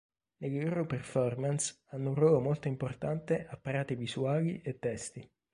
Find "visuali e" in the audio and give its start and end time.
3.93-4.79